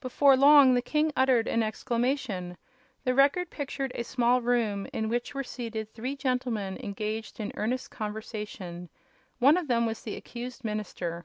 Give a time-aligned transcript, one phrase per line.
[0.00, 2.56] Before long the king uttered an exclamation.
[3.02, 7.90] The Record pictured a small room in which were seated three gentlemen engaged in earnest
[7.90, 8.88] conversation.
[9.40, 11.24] One of them was the accused minister.